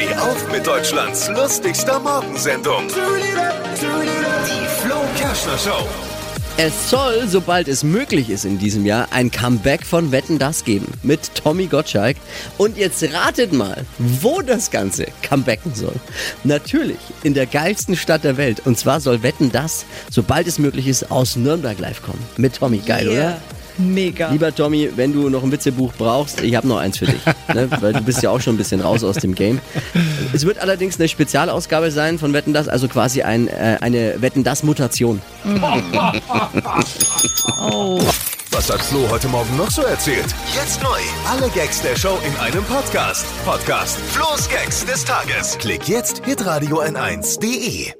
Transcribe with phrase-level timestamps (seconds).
[0.00, 2.88] Steh auf mit Deutschlands lustigster Morgensendung.
[2.88, 5.86] Die Flo Kerschner Show.
[6.56, 10.86] Es soll, sobald es möglich ist in diesem Jahr, ein Comeback von Wetten das geben
[11.02, 12.16] mit Tommy Gottschalk.
[12.56, 15.96] Und jetzt ratet mal, wo das Ganze comebacken soll.
[16.44, 18.62] Natürlich in der geilsten Stadt der Welt.
[18.64, 22.24] Und zwar soll Wetten das, sobald es möglich ist, aus Nürnberg live kommen.
[22.38, 22.78] Mit Tommy.
[22.78, 23.12] Geil, Yeah.
[23.12, 23.42] oder?
[23.80, 24.30] Mega.
[24.30, 27.20] Lieber Tommy, wenn du noch ein Witzebuch brauchst, ich habe noch eins für dich.
[27.54, 27.68] ne?
[27.80, 29.60] Weil du bist ja auch schon ein bisschen raus aus dem Game.
[30.32, 34.44] Es wird allerdings eine Spezialausgabe sein von Wetten das, also quasi ein, äh, eine Wetten
[34.44, 35.20] das Mutation.
[37.60, 38.00] oh.
[38.52, 40.34] Was hat Flo heute Morgen noch so erzählt?
[40.54, 40.98] Jetzt neu.
[41.30, 43.24] Alle Gags der Show in einem Podcast.
[43.44, 45.56] Podcast Flo's Gags des Tages.
[45.58, 47.92] Klick jetzt hitradio n1.de.